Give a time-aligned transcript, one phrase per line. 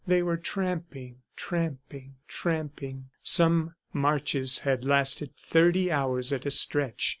[0.07, 1.17] They were tramping...
[1.35, 2.15] tramping...
[2.27, 3.09] tramping!
[3.21, 7.09] Some marches had lasted thirty hours at a stretch.